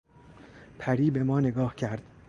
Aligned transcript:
پری 0.79 1.11
به 1.11 1.23
ما 1.23 1.39
نگاه 1.39 1.75
کرد. 1.75 2.03